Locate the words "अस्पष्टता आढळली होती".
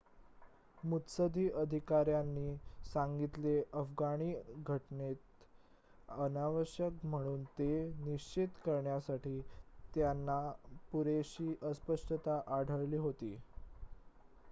11.63-13.35